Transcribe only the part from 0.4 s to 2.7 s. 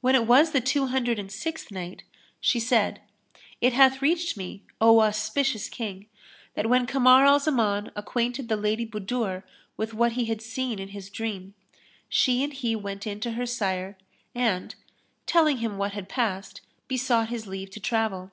the Two Hundred and Sixth Night, She